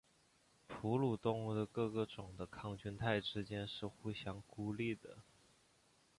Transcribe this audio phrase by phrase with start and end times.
[0.67, 5.17] 哺乳动物的各个种的抗菌肽之间是互相孤立的。